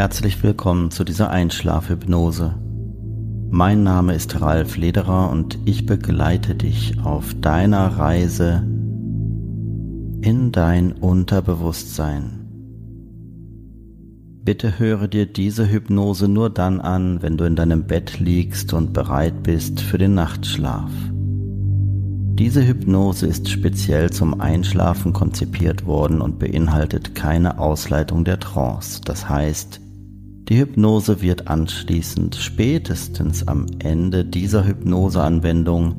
[0.00, 2.54] Herzlich willkommen zu dieser Einschlafhypnose.
[3.50, 8.66] Mein Name ist Ralf Lederer und ich begleite dich auf deiner Reise
[10.22, 12.48] in dein Unterbewusstsein.
[14.42, 18.94] Bitte höre dir diese Hypnose nur dann an, wenn du in deinem Bett liegst und
[18.94, 20.90] bereit bist für den Nachtschlaf.
[22.38, 29.02] Diese Hypnose ist speziell zum Einschlafen konzipiert worden und beinhaltet keine Ausleitung der Trance.
[29.04, 29.78] Das heißt,
[30.50, 35.94] die Hypnose wird anschließend spätestens am Ende dieser Hypnoseanwendung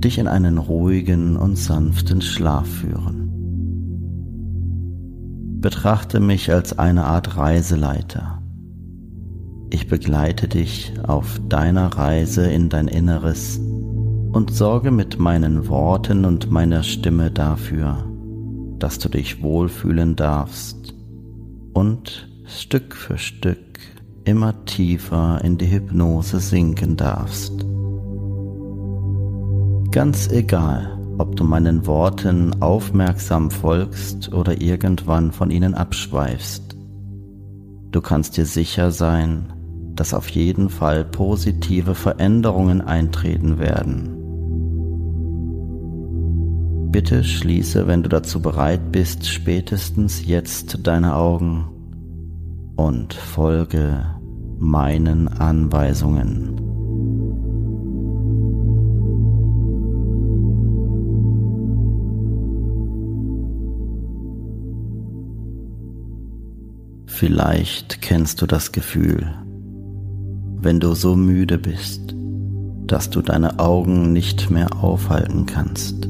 [0.00, 3.24] dich in einen ruhigen und sanften Schlaf führen.
[5.60, 8.40] Betrachte mich als eine Art Reiseleiter.
[9.70, 16.52] Ich begleite dich auf deiner Reise in dein Inneres und sorge mit meinen Worten und
[16.52, 18.06] meiner Stimme dafür,
[18.78, 20.94] dass du dich wohlfühlen darfst
[21.72, 23.80] und Stück für Stück
[24.24, 27.66] immer tiefer in die Hypnose sinken darfst.
[29.90, 36.76] Ganz egal, ob du meinen Worten aufmerksam folgst oder irgendwann von ihnen abschweifst.
[37.90, 39.52] Du kannst dir sicher sein,
[39.96, 44.12] dass auf jeden Fall positive Veränderungen eintreten werden.
[46.92, 51.66] Bitte schließe, wenn du dazu bereit bist, spätestens jetzt deine Augen
[52.76, 54.04] und folge
[54.58, 56.56] meinen Anweisungen.
[67.06, 69.34] Vielleicht kennst du das Gefühl,
[70.58, 72.14] wenn du so müde bist,
[72.86, 76.06] dass du deine Augen nicht mehr aufhalten kannst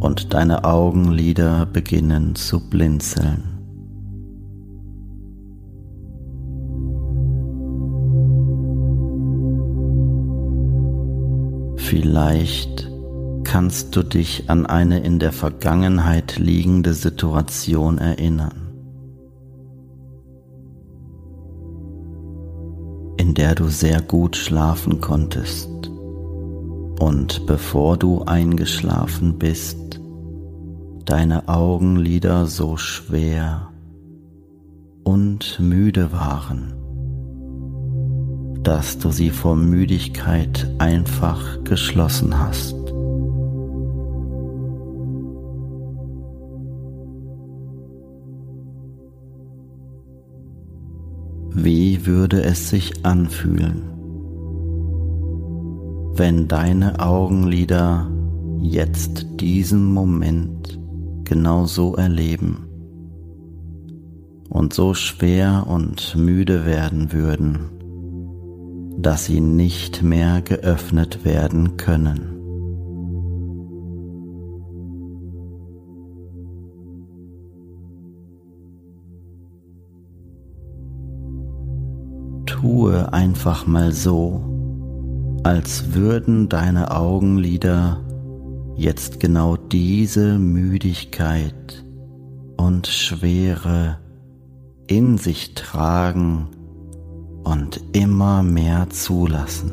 [0.00, 3.55] und deine Augenlider beginnen zu blinzeln.
[11.88, 12.90] Vielleicht
[13.44, 18.66] kannst du dich an eine in der Vergangenheit liegende Situation erinnern.
[23.36, 25.68] der du sehr gut schlafen konntest.
[26.98, 30.00] Und bevor du eingeschlafen bist,
[31.04, 33.68] deine Augenlider so schwer
[35.04, 36.72] und müde waren,
[38.66, 42.74] dass du sie vor Müdigkeit einfach geschlossen hast.
[51.52, 53.82] Wie würde es sich anfühlen,
[56.16, 58.10] wenn deine Augenlider
[58.58, 60.76] jetzt diesen Moment
[61.22, 62.66] genau so erleben
[64.48, 67.75] und so schwer und müde werden würden,
[68.98, 72.36] dass sie nicht mehr geöffnet werden können?
[82.66, 84.40] tue einfach mal so,
[85.44, 88.00] als würden deine Augenlider
[88.74, 91.84] jetzt genau diese Müdigkeit
[92.56, 93.98] und Schwere
[94.88, 96.48] in sich tragen
[97.46, 99.70] und immer mehr zulassen.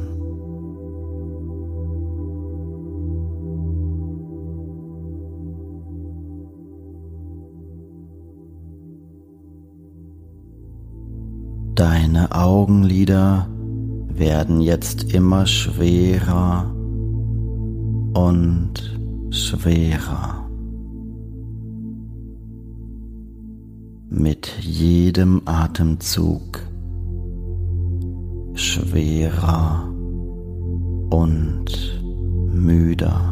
[11.73, 13.47] Deine Augenlider
[14.07, 16.71] werden jetzt immer schwerer
[18.13, 18.99] und
[19.31, 20.47] schwerer.
[24.11, 26.61] Mit jedem Atemzug
[28.63, 29.89] schwerer
[31.09, 31.65] und
[32.53, 33.29] müder.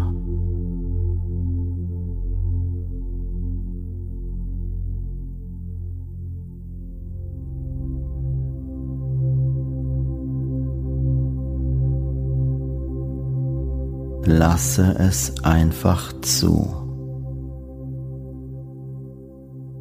[14.25, 16.74] Lasse es einfach zu,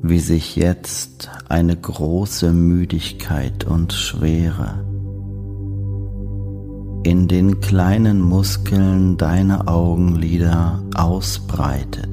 [0.02, 4.89] wie sich jetzt eine große Müdigkeit und Schwere
[7.02, 12.08] in den kleinen Muskeln deiner Augenlider ausbreitet,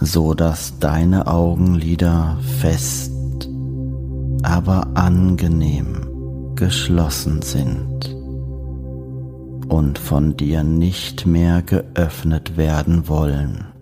[0.00, 3.12] so dass deine Augenlider fest,
[4.42, 6.06] aber angenehm
[6.56, 8.16] geschlossen sind
[9.68, 13.75] und von dir nicht mehr geöffnet werden wollen.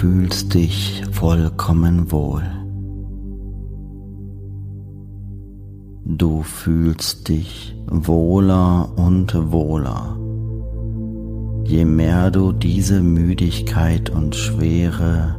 [0.00, 2.42] Fühlst dich vollkommen wohl.
[6.04, 10.16] Du fühlst dich wohler und wohler
[11.64, 15.36] je mehr du diese Müdigkeit und Schwere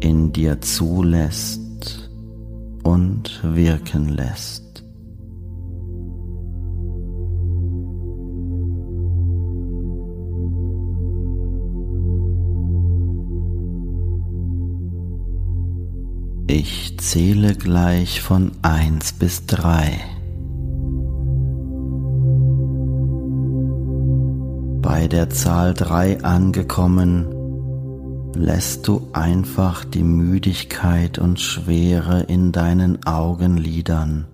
[0.00, 2.10] in dir zulässt
[2.82, 4.61] und wirken lässt.
[16.64, 19.98] Ich zähle gleich von eins bis drei.
[24.80, 27.26] Bei der Zahl 3 angekommen,
[28.36, 34.28] lässt du einfach die Müdigkeit und Schwere in deinen Augenlidern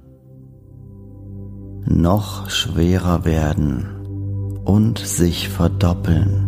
[1.86, 3.86] noch schwerer werden
[4.66, 6.47] und sich verdoppeln.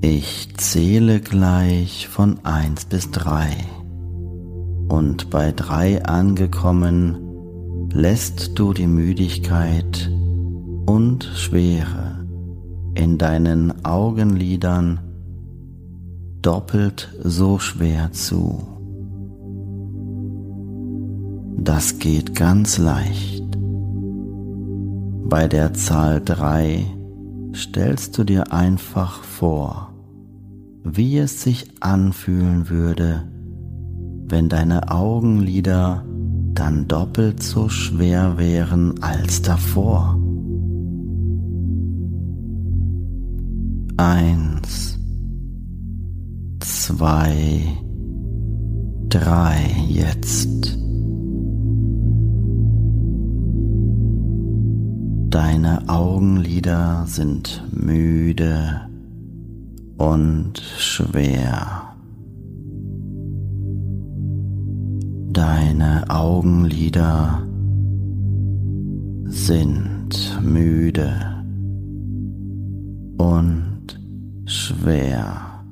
[0.00, 3.48] Ich zähle gleich von 1 bis 3
[4.88, 7.18] und bei 3 angekommen
[7.92, 10.08] lässt du die Müdigkeit
[10.86, 12.24] und Schwere
[12.94, 15.00] in deinen Augenlidern
[16.42, 18.62] doppelt so schwer zu.
[21.56, 23.44] Das geht ganz leicht.
[25.28, 26.86] Bei der Zahl 3
[27.54, 29.87] stellst du dir einfach vor,
[30.96, 33.24] wie es sich anfühlen würde,
[34.28, 36.04] wenn deine Augenlider
[36.54, 40.18] dann doppelt so schwer wären als davor.
[43.96, 44.98] Eins,
[46.60, 47.62] zwei,
[49.08, 50.78] drei jetzt.
[55.30, 58.87] Deine Augenlider sind müde
[59.98, 61.94] und schwer.
[65.30, 67.42] Deine Augenlider
[69.24, 71.12] sind müde
[73.18, 74.00] und
[74.46, 75.64] schwer.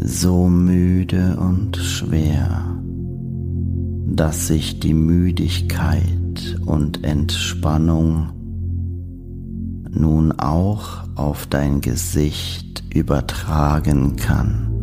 [0.00, 2.62] So müde und schwer,
[4.06, 8.28] dass sich die Müdigkeit und Entspannung
[9.94, 14.74] nun auch auf dein Gesicht übertragen kann.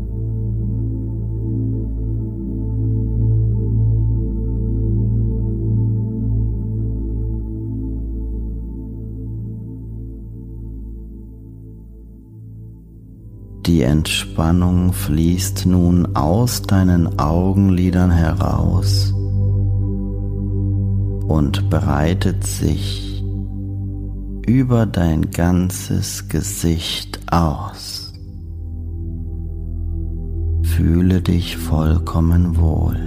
[13.68, 19.14] Die Entspannung fließt nun aus deinen Augenlidern heraus
[21.28, 23.11] und breitet sich
[24.52, 28.12] über dein ganzes Gesicht aus.
[30.64, 32.98] Fühle dich vollkommen wohl.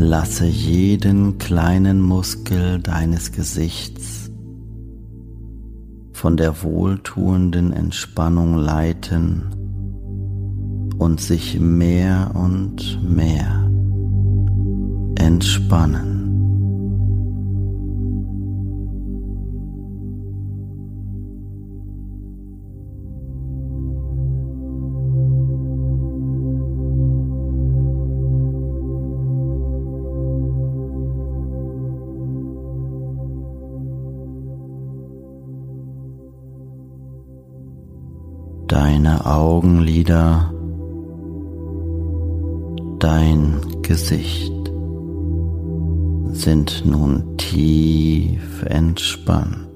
[0.00, 4.17] Lasse jeden kleinen Muskel deines Gesichts
[6.18, 9.44] von der wohltuenden Entspannung leiten
[10.98, 13.70] und sich mehr und mehr
[15.14, 16.17] entspannen.
[39.24, 40.52] Augenlider,
[42.98, 44.52] dein Gesicht
[46.32, 49.67] sind nun tief entspannt.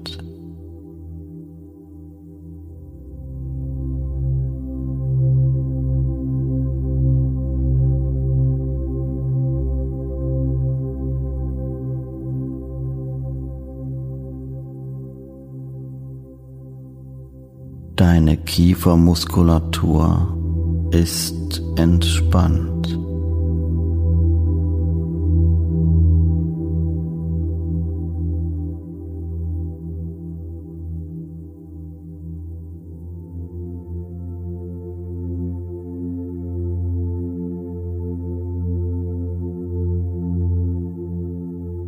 [18.53, 20.37] Kiefermuskulatur
[20.91, 22.99] ist entspannt.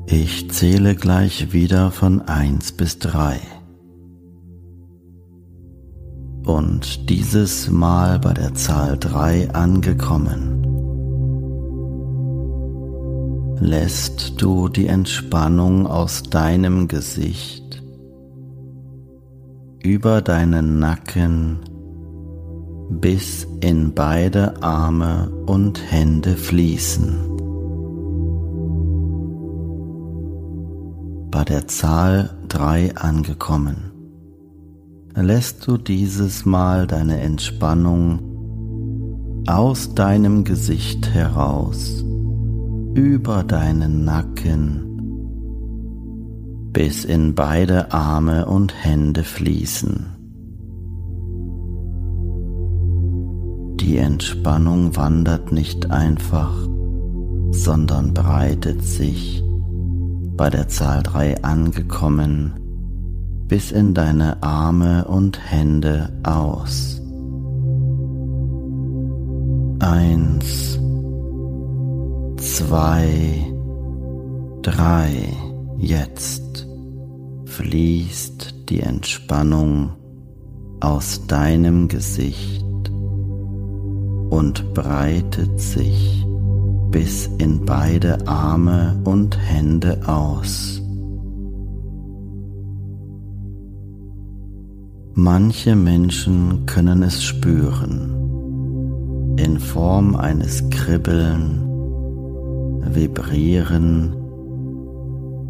[0.08, 3.40] Ich zähle gleich wieder von eins bis drei.
[6.66, 10.64] Und dieses Mal bei der Zahl 3 angekommen,
[13.60, 17.84] lässt du die Entspannung aus deinem Gesicht
[19.84, 21.60] über deinen Nacken
[22.90, 27.14] bis in beide Arme und Hände fließen.
[31.30, 33.95] Bei der Zahl 3 angekommen
[35.24, 38.20] lässt du dieses Mal deine Entspannung
[39.48, 42.04] aus deinem Gesicht heraus,
[42.96, 44.82] über deinen Nacken,
[46.74, 50.08] bis in beide Arme und Hände fließen.
[53.80, 56.68] Die Entspannung wandert nicht einfach,
[57.52, 59.44] sondern breitet sich
[60.36, 62.65] bei der Zahl 3 angekommen
[63.48, 67.02] bis in deine Arme und Hände aus.
[69.80, 70.80] Eins,
[72.38, 73.54] zwei,
[74.62, 75.34] drei.
[75.78, 76.68] Jetzt
[77.46, 79.92] fließt die Entspannung
[80.80, 82.66] aus deinem Gesicht
[84.30, 86.26] und breitet sich
[86.90, 90.82] bis in beide Arme und Hände aus.
[95.18, 98.10] Manche Menschen können es spüren,
[99.38, 101.62] in Form eines Kribbeln,
[102.94, 104.14] Vibrieren,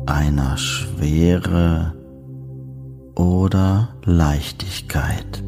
[0.06, 1.96] einer Schwere
[3.16, 5.44] oder Leichtigkeit.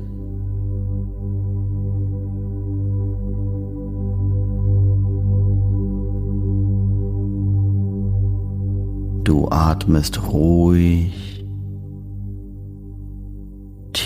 [9.23, 11.26] Du atmest ruhig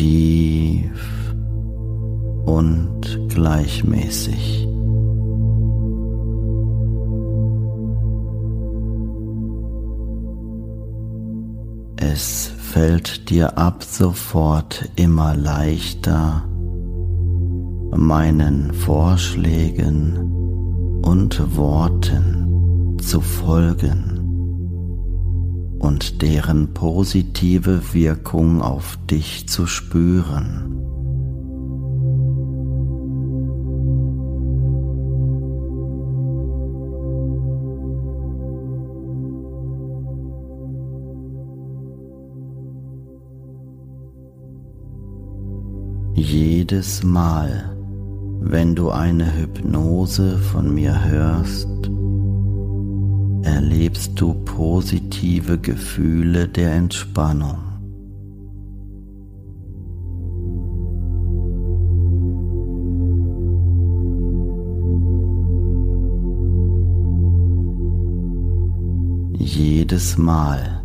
[0.01, 1.35] tief
[2.45, 4.67] und gleichmäßig.
[11.97, 16.45] Es fällt dir ab sofort immer leichter,
[17.95, 20.17] meinen Vorschlägen
[21.03, 24.10] und Worten zu folgen
[25.81, 30.77] und deren positive Wirkung auf dich zu spüren.
[46.13, 47.75] Jedes Mal,
[48.39, 51.89] wenn du eine Hypnose von mir hörst,
[53.43, 57.57] erlebst du positive Gefühle der Entspannung.
[69.37, 70.81] Jedes Mal,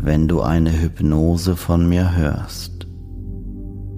[0.00, 2.86] wenn du eine Hypnose von mir hörst,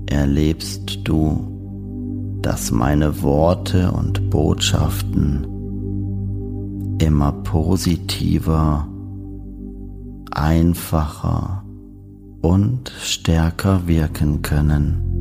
[0.07, 5.54] erlebst du, dass meine Worte und Botschaften
[6.99, 8.89] immer positiver,
[10.31, 11.65] einfacher
[12.41, 15.14] und stärker wirken können.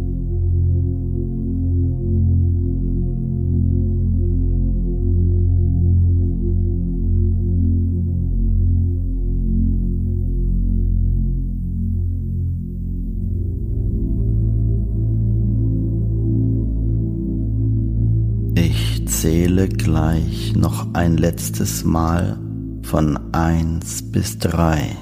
[19.54, 22.40] Zähle gleich noch ein letztes Mal
[22.82, 24.98] von eins bis drei.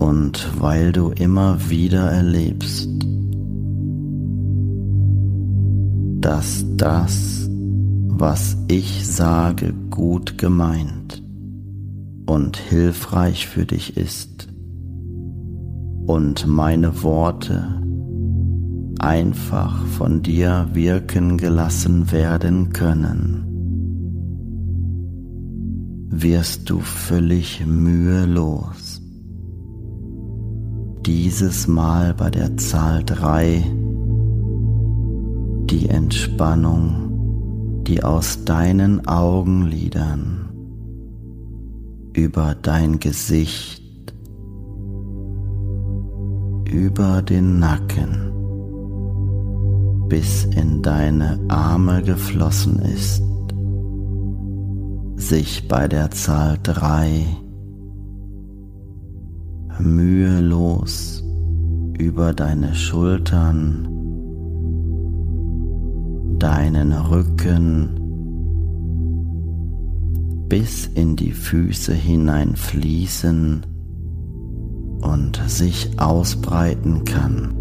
[0.00, 2.88] Und weil du immer wieder erlebst,
[6.20, 7.48] dass das,
[8.08, 11.22] was ich sage, gut gemeint
[12.26, 14.48] und hilfreich für dich ist
[16.06, 17.79] und meine Worte
[19.00, 23.46] einfach von dir wirken gelassen werden können,
[26.10, 29.00] wirst du völlig mühelos.
[31.06, 33.64] Dieses Mal bei der Zahl 3
[35.70, 40.50] die Entspannung, die aus deinen Augenlidern
[42.12, 43.82] über dein Gesicht,
[46.70, 48.29] über den Nacken,
[50.10, 53.22] bis in deine Arme geflossen ist,
[55.16, 57.24] sich bei der Zahl 3
[59.78, 61.24] mühelos
[61.96, 63.86] über deine Schultern,
[66.38, 67.96] deinen Rücken
[70.48, 73.64] bis in die Füße hinein fließen
[75.02, 77.59] und sich ausbreiten kann.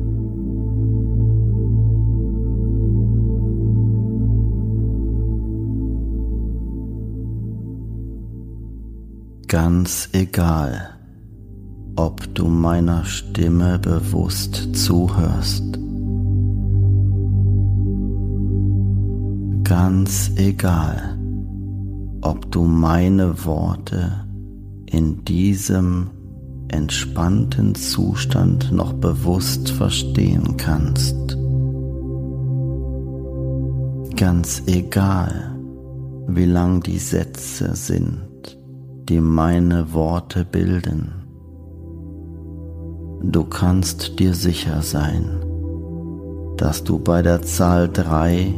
[9.50, 10.92] Ganz egal,
[11.96, 15.64] ob du meiner Stimme bewusst zuhörst.
[19.64, 21.18] Ganz egal,
[22.22, 24.24] ob du meine Worte
[24.86, 26.12] in diesem
[26.68, 31.40] entspannten Zustand noch bewusst verstehen kannst.
[34.16, 35.58] Ganz egal,
[36.28, 38.29] wie lang die Sätze sind
[39.10, 41.12] die meine Worte bilden.
[43.24, 45.26] Du kannst dir sicher sein,
[46.58, 48.54] dass du bei der Zahl 3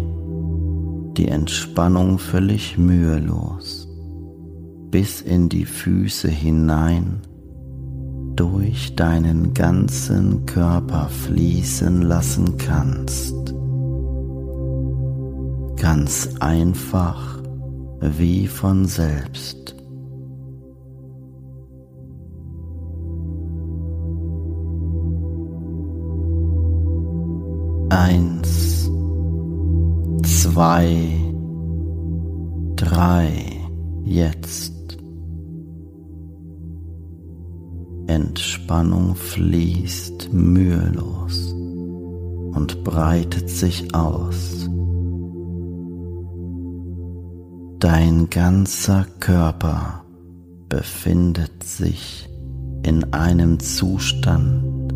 [1.15, 3.87] die Entspannung völlig mühelos
[4.91, 7.21] bis in die Füße hinein
[8.35, 13.53] durch deinen ganzen Körper fließen lassen kannst.
[15.77, 17.41] Ganz einfach
[18.01, 19.80] wie von selbst.
[27.91, 28.89] Eins,
[30.23, 31.11] zwei,
[32.77, 33.33] drei,
[34.05, 34.97] jetzt.
[38.07, 44.69] Entspannung fließt mühelos und breitet sich aus.
[47.79, 50.05] Dein ganzer Körper
[50.69, 52.29] befindet sich
[52.83, 54.93] in einem Zustand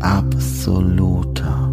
[0.00, 1.63] absoluter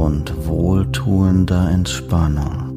[0.00, 2.70] und wohltuender Entspannung.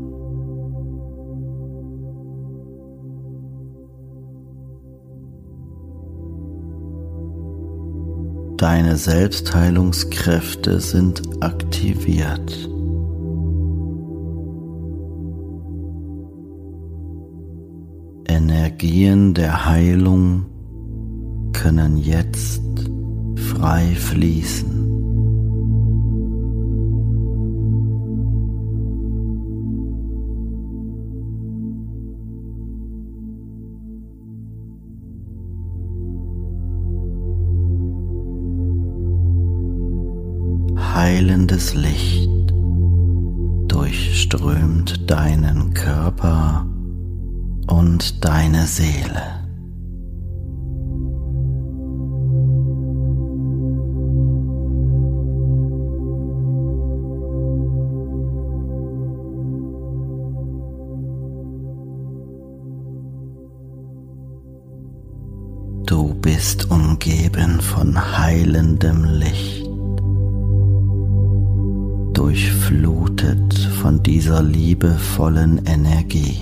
[8.58, 12.70] Deine Selbstheilungskräfte sind aktiviert.
[18.28, 20.46] Energien der Heilung
[21.54, 22.62] können jetzt
[23.36, 24.83] frei fließen.
[41.44, 42.30] Heilendes Licht
[43.68, 46.66] durchströmt deinen Körper
[47.68, 49.42] und deine Seele.
[65.86, 69.63] Du bist umgeben von heilendem Licht.
[74.06, 76.42] Dieser liebevollen Energie.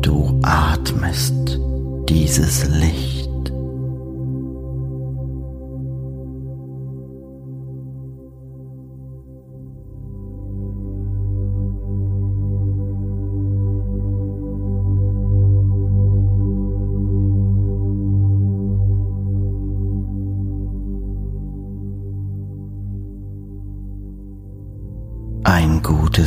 [0.00, 1.58] Du atmest
[2.08, 3.13] dieses Licht.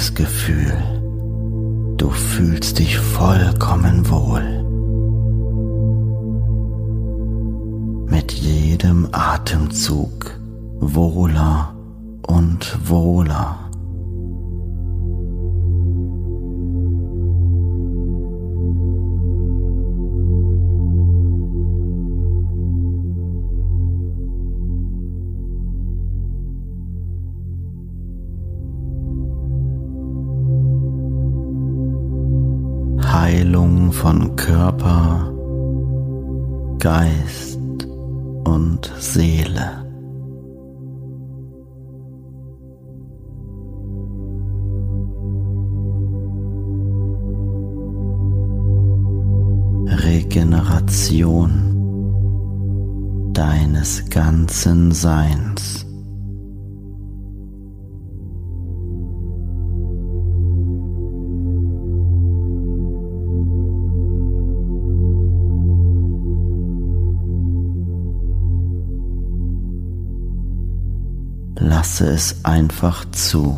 [0.07, 0.73] Gutes Gefühl.
[1.97, 4.63] Du fühlst dich vollkommen wohl.
[8.09, 10.39] Mit jedem Atemzug
[10.79, 11.75] wohler
[12.27, 13.66] und wohler.
[34.07, 35.33] Von Körper,
[36.79, 37.59] Geist
[38.45, 39.83] und Seele.
[49.87, 51.51] Regeneration
[53.33, 55.86] deines ganzen Seins.
[71.99, 73.55] Lasse es einfach zu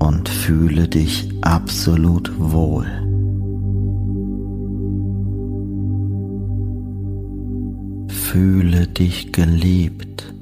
[0.00, 2.84] und fühle dich absolut wohl.
[8.08, 10.34] Fühle dich geliebt.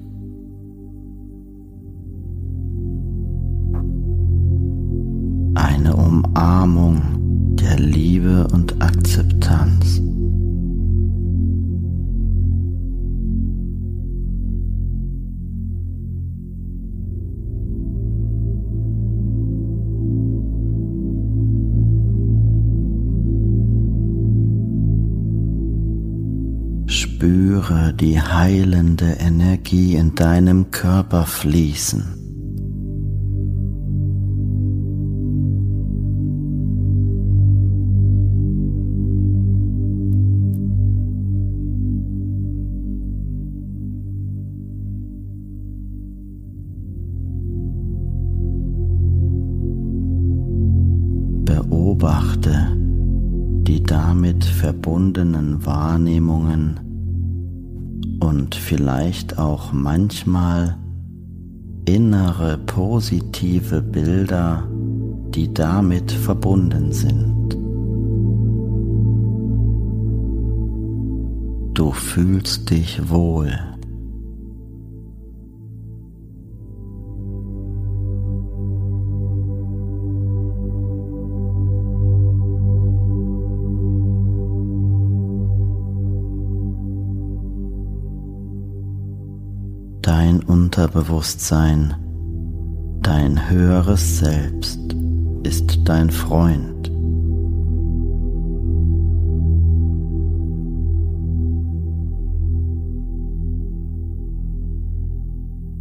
[5.54, 8.79] Eine Umarmung der Liebe und
[28.00, 32.16] die heilende Energie in deinem Körper fließen.
[51.44, 52.76] Beobachte
[53.66, 56.59] die damit verbundenen Wahrnehmungen
[58.70, 60.76] vielleicht auch manchmal
[61.87, 64.62] innere positive Bilder,
[65.35, 67.56] die damit verbunden sind.
[71.74, 73.59] Du fühlst dich wohl.
[90.80, 91.94] Unterbewusstsein,
[93.02, 94.80] dein höheres Selbst
[95.42, 96.90] ist dein Freund.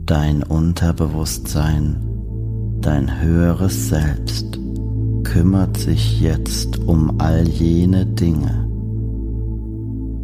[0.05, 1.95] Dein Unterbewusstsein,
[2.81, 4.59] dein höheres Selbst
[5.23, 8.67] kümmert sich jetzt um all jene Dinge,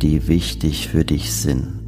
[0.02, 1.85] die wichtig für dich sind.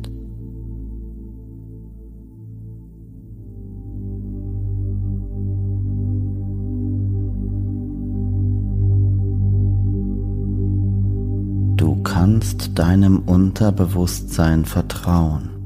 [12.78, 15.58] Deinem Unterbewusstsein vertrauen.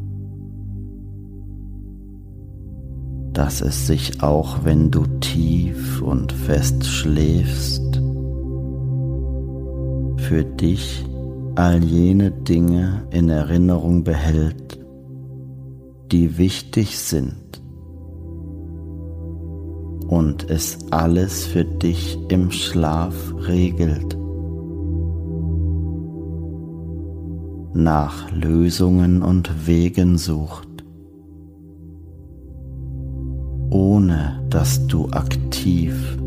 [3.33, 8.01] dass es sich auch wenn du tief und fest schläfst,
[10.17, 11.05] für dich
[11.55, 14.79] all jene Dinge in Erinnerung behält,
[16.11, 17.61] die wichtig sind
[20.07, 23.15] und es alles für dich im Schlaf
[23.47, 24.20] regelt.
[27.73, 30.71] Nach Lösungen und Wegen sucht.
[33.71, 36.17] ohne dass du aktiv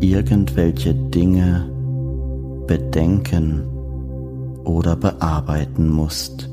[0.00, 1.68] irgendwelche Dinge
[2.66, 3.64] bedenken
[4.64, 6.48] oder bearbeiten musst.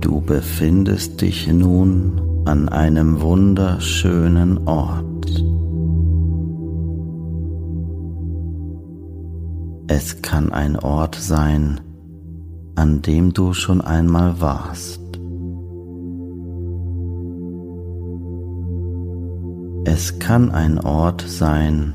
[0.00, 5.15] Du befindest dich nun an einem wunderschönen Ort.
[9.88, 11.80] Es kann ein Ort sein,
[12.74, 15.00] an dem du schon einmal warst.
[19.84, 21.94] Es kann ein Ort sein,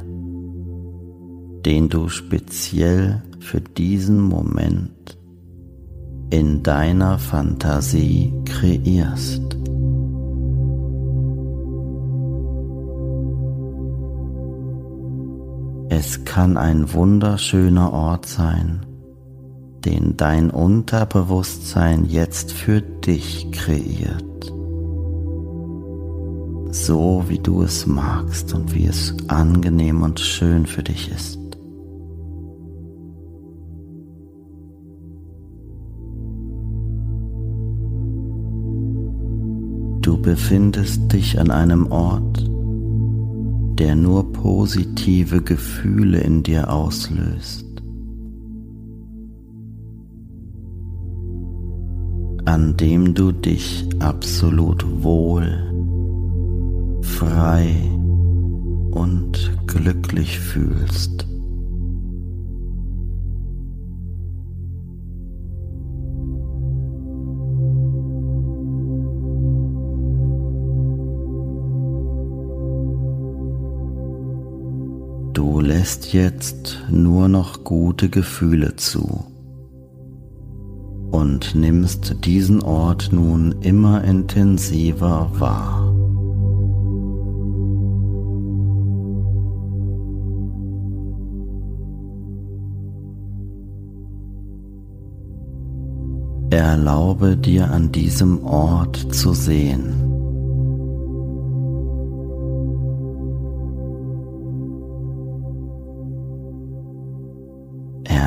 [1.66, 5.18] den du speziell für diesen Moment
[6.30, 9.61] in deiner Fantasie kreierst.
[15.94, 18.86] Es kann ein wunderschöner Ort sein,
[19.84, 24.54] den dein Unterbewusstsein jetzt für dich kreiert.
[26.74, 31.38] So wie du es magst und wie es angenehm und schön für dich ist.
[40.00, 42.50] Du befindest dich an einem Ort,
[43.82, 47.66] der nur positive Gefühle in dir auslöst.
[52.46, 55.46] an dem du dich absolut wohl,
[57.02, 57.76] frei
[58.92, 61.31] und glücklich fühlst.
[75.74, 79.24] Lässt jetzt nur noch gute Gefühle zu
[81.12, 85.94] und nimmst diesen Ort nun immer intensiver wahr.
[96.50, 100.11] Erlaube dir an diesem Ort zu sehen.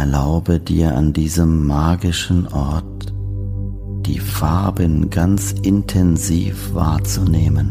[0.05, 3.11] Erlaube dir an diesem magischen Ort
[4.05, 7.71] die Farben ganz intensiv wahrzunehmen.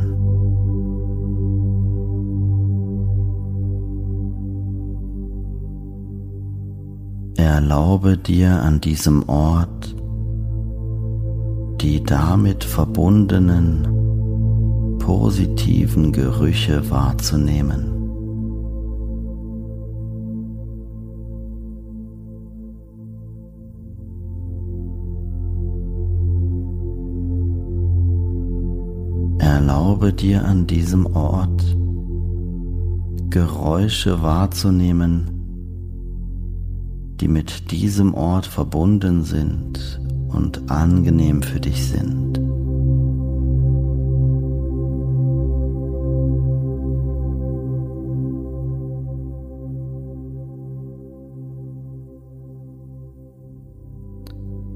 [7.36, 9.96] Erlaube dir an diesem Ort
[11.82, 13.86] die damit verbundenen
[14.98, 17.93] positiven Gerüche wahrzunehmen.
[30.04, 31.78] Erlaube dir an diesem Ort
[33.30, 35.30] Geräusche wahrzunehmen,
[37.22, 42.38] die mit diesem Ort verbunden sind und angenehm für dich sind.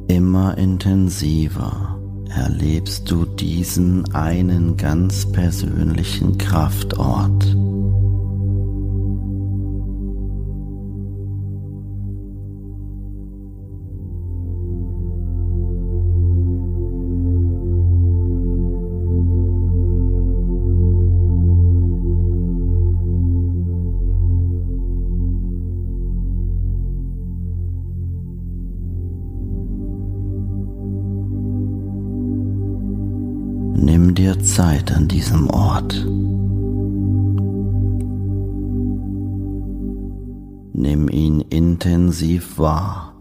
[0.07, 1.96] Immer intensiver
[2.29, 7.55] erlebst du diesen einen ganz persönlichen Kraftort.
[34.97, 35.93] An diesem Ort.
[40.73, 43.13] Nimm ihn intensiv wahr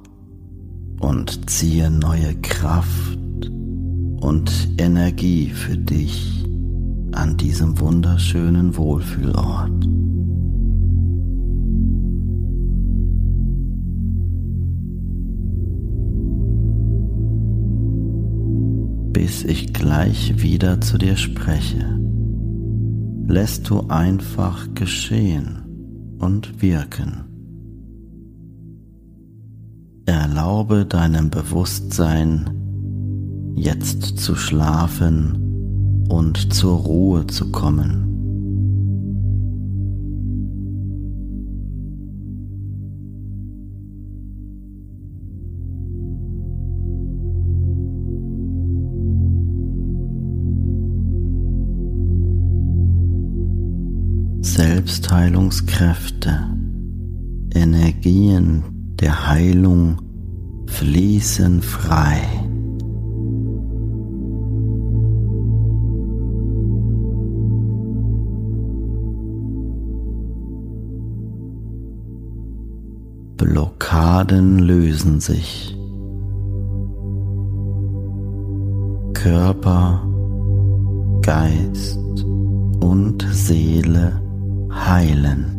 [1.00, 3.18] und ziehe neue Kraft
[4.20, 6.46] und Energie für dich
[7.12, 10.05] an diesem wunderschönen Wohlfühlort.
[19.26, 21.98] Bis ich gleich wieder zu dir spreche,
[23.26, 27.24] lässt du einfach geschehen und wirken.
[30.04, 38.05] Erlaube deinem Bewusstsein, jetzt zu schlafen und zur Ruhe zu kommen.
[54.86, 56.48] Selbstheilungskräfte,
[57.52, 58.62] Energien
[59.00, 59.98] der Heilung
[60.68, 62.20] fließen frei.
[73.36, 75.76] Blockaden lösen sich.
[79.14, 80.08] Körper,
[81.22, 81.98] Geist
[82.80, 84.25] und Seele
[84.86, 85.52] heilen.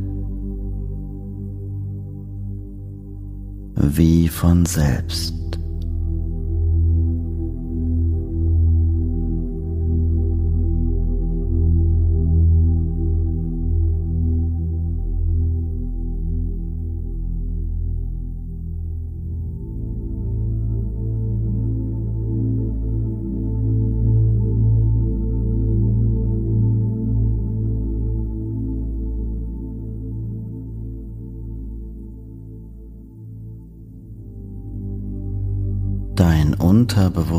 [3.75, 5.46] Wie von selbst.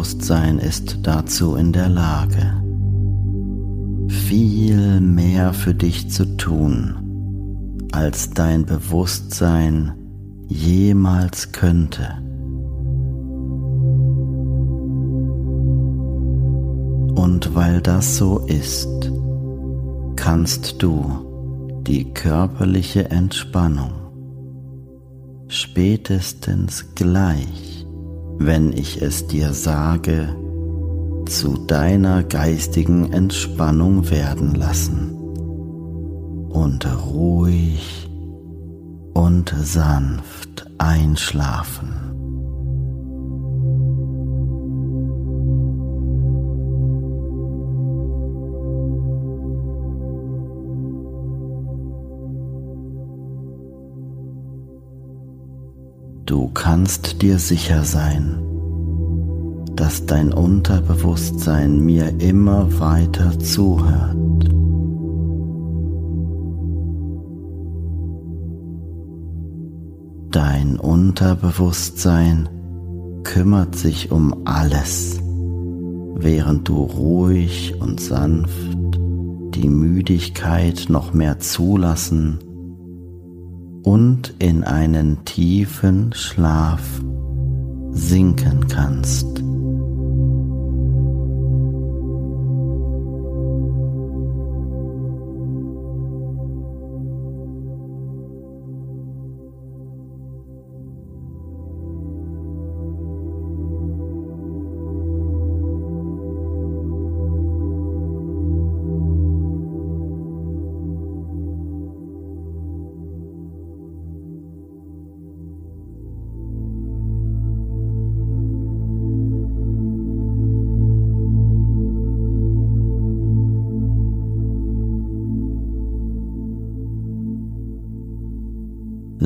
[0.09, 2.63] Unterbewusstsein ist dazu in der Lage,
[4.09, 9.93] viel mehr für dich zu tun, als dein Bewusstsein
[10.47, 12.09] jemals könnte.
[17.15, 19.13] Und weil das so ist,
[20.17, 23.93] kannst du die körperliche Entspannung
[25.49, 27.68] spätestens gleich
[28.39, 30.35] wenn ich es dir sage,
[31.27, 35.13] zu deiner geistigen Entspannung werden lassen
[36.49, 38.09] und ruhig
[39.13, 42.08] und sanft einschlafen.
[56.49, 58.41] Du kannst dir sicher sein,
[59.77, 64.17] dass dein Unterbewusstsein mir immer weiter zuhört.
[70.31, 72.49] Dein Unterbewusstsein
[73.25, 75.21] kümmert sich um alles,
[76.15, 78.99] während du ruhig und sanft
[79.55, 82.39] die Müdigkeit noch mehr zulassen
[83.83, 86.83] und in einen tiefen Schlaf
[87.93, 89.48] sinken kannst.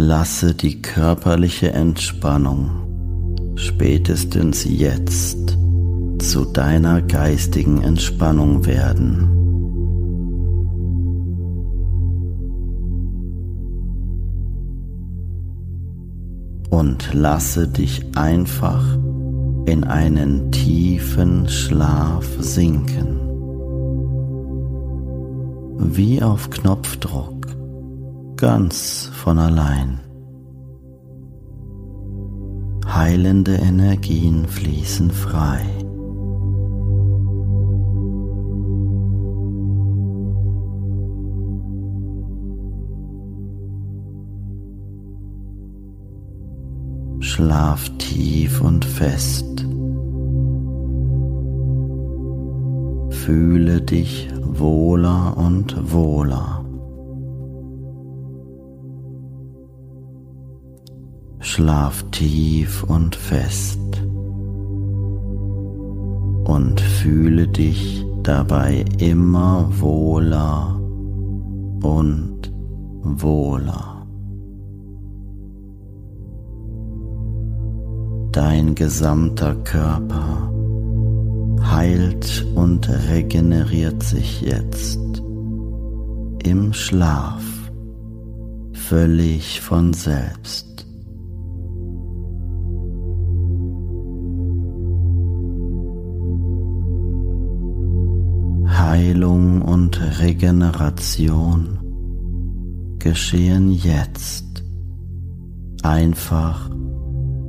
[0.05, 5.57] Lasse die körperliche Entspannung spätestens jetzt
[6.19, 9.29] zu deiner geistigen Entspannung werden.
[16.69, 18.85] Und lasse dich einfach
[19.67, 23.21] in einen tiefen Schlaf sinken.
[25.79, 27.42] Wie auf Knopfdruck
[28.43, 30.01] ganz von allein.
[32.85, 35.61] Heilende Energien fließen frei.
[47.21, 49.65] Schlaf tief und fest.
[53.11, 56.62] Fühle dich wohler und wohler.
[61.55, 63.79] Schlaf tief und fest
[66.45, 70.81] und fühle dich dabei immer wohler
[71.83, 72.51] und
[73.03, 74.07] wohler.
[78.33, 80.51] Dein gesamter Körper
[81.71, 85.23] heilt und regeneriert sich jetzt
[86.45, 87.43] im Schlaf
[88.73, 90.72] völlig von selbst.
[98.83, 101.79] Heilung und Regeneration
[102.99, 104.65] geschehen jetzt
[105.83, 106.69] einfach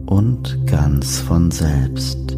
[0.06, 2.38] und ganz von selbst.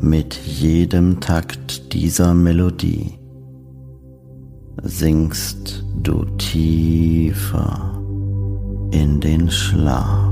[0.00, 3.18] Mit jedem Takt dieser Melodie
[4.82, 8.00] sinkst du tiefer
[8.90, 10.29] in den Schlaf.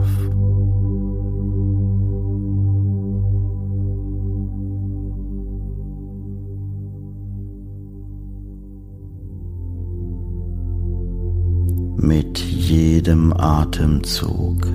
[12.08, 14.66] Mit jedem Atemzug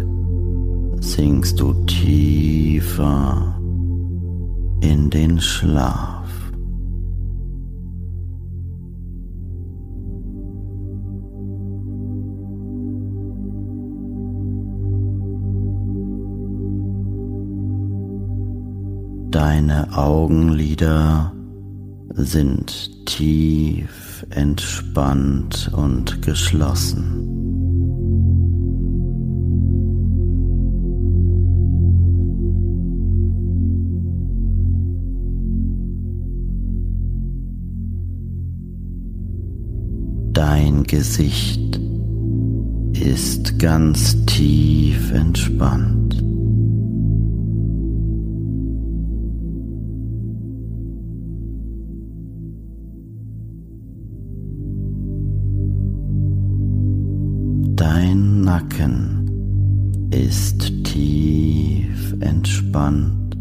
[0.99, 3.59] sinkst du tiefer
[4.81, 6.29] in den Schlaf.
[19.31, 21.33] Deine Augenlider
[22.15, 27.23] sind tief entspannt und geschlossen.
[40.33, 41.79] Dein Gesicht
[42.93, 46.02] ist ganz tief entspannt.
[58.53, 63.35] Nacken ist tief entspannt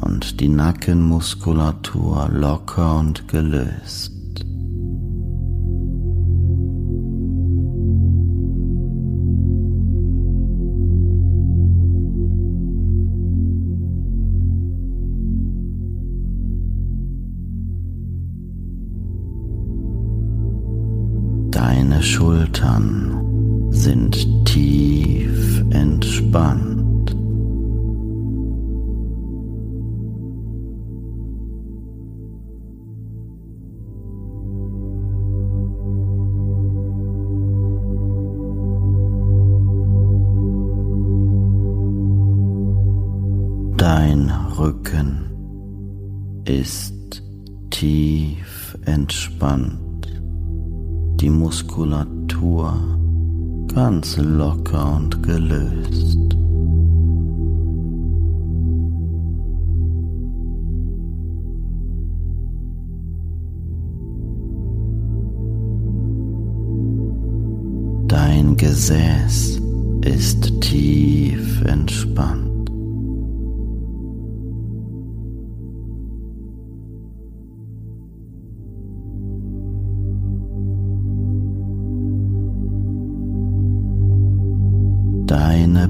[0.00, 4.17] und die Nackenmuskulatur locker und gelöst.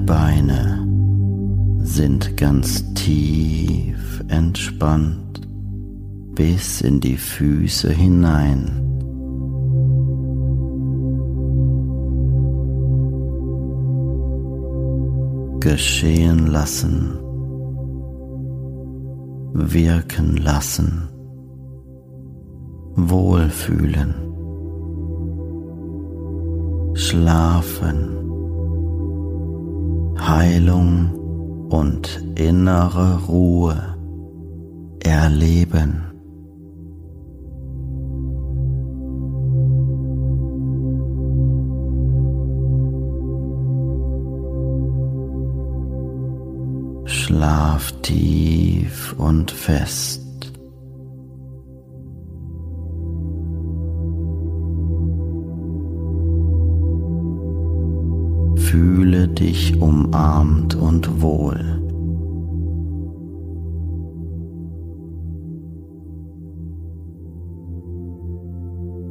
[0.09, 0.87] Beine
[1.83, 5.47] sind ganz tief entspannt
[6.33, 8.71] bis in die Füße hinein.
[15.59, 17.19] Geschehen lassen,
[19.53, 21.07] wirken lassen,
[22.95, 24.15] wohlfühlen,
[26.95, 28.19] schlafen
[30.27, 31.13] Heilung
[31.69, 33.95] und innere Ruhe
[35.03, 36.05] erleben.
[47.05, 50.18] Schlaf tief und fest.
[58.69, 61.57] Fühle dich umarmt und wohl.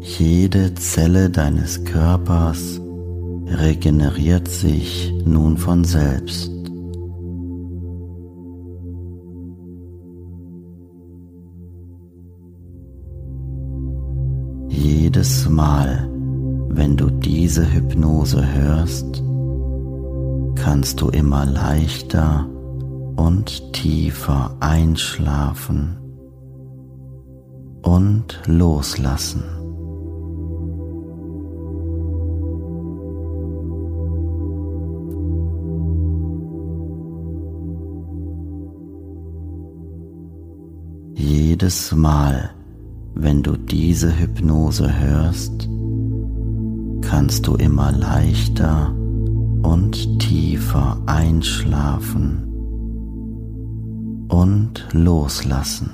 [0.01, 2.81] Jede Zelle deines Körpers
[3.47, 6.53] regeneriert sich nun von selbst.
[14.69, 16.09] Jedes Mal,
[16.69, 19.25] wenn du diese Hypnose hörst,
[20.71, 22.47] kannst du immer leichter
[23.17, 25.97] und tiefer einschlafen
[27.81, 29.45] und loslassen.
[41.15, 42.51] Jedes Mal,
[43.15, 45.67] wenn du diese Hypnose hörst,
[47.01, 48.93] kannst du immer leichter
[49.69, 52.45] und tiefer einschlafen
[54.29, 55.91] und loslassen.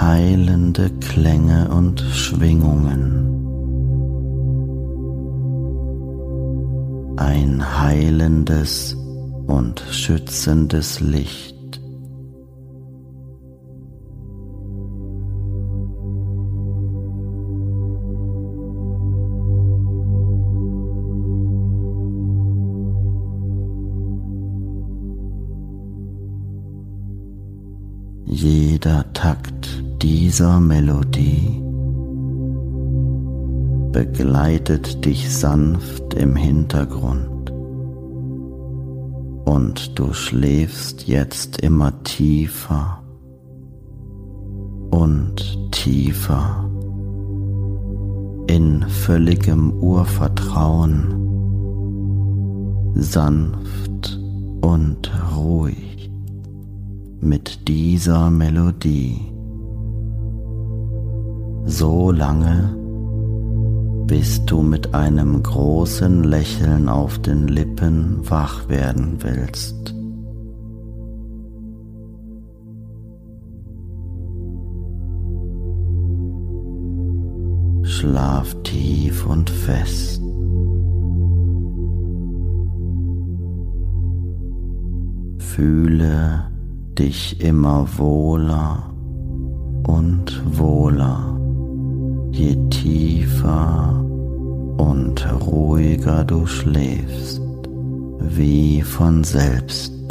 [0.00, 3.21] heilende Klänge und Schwingungen.
[7.24, 8.96] Ein heilendes
[9.46, 11.80] und schützendes Licht.
[28.26, 29.68] Jeder Takt
[30.02, 31.62] dieser Melodie
[33.92, 37.50] begleitet dich sanft im Hintergrund.
[39.44, 43.02] Und du schläfst jetzt immer tiefer
[44.90, 46.70] und tiefer
[48.46, 51.18] in völligem Urvertrauen,
[52.94, 54.18] sanft
[54.62, 56.10] und ruhig
[57.20, 59.20] mit dieser Melodie.
[61.64, 62.81] So lange,
[64.12, 69.94] bis du mit einem großen Lächeln auf den Lippen wach werden willst.
[77.90, 80.20] Schlaf tief und fest.
[85.38, 86.50] Fühle
[86.98, 88.92] dich immer wohler
[89.86, 91.41] und wohler
[92.32, 94.04] je tiefer
[94.78, 97.42] und ruhiger du schläfst,
[98.20, 100.01] wie von selbst.